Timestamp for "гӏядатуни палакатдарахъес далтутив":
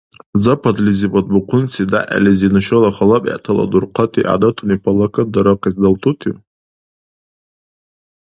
4.25-6.35